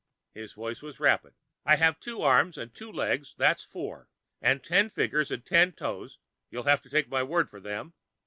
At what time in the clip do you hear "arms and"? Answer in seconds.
2.23-2.73